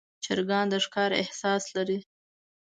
چرګان 0.23 0.65
د 0.69 0.75
ښکار 0.85 1.11
احساس 1.21 1.63
لري. 1.75 1.99